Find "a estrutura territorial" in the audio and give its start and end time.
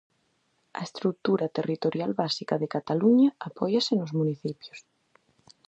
0.79-2.11